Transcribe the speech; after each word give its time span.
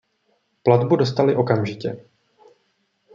Platbu 0.63 0.95
dostali 0.95 1.35
okamžitě. 1.35 2.05